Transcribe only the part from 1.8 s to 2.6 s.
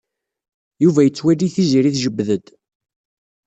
tjebbed-d.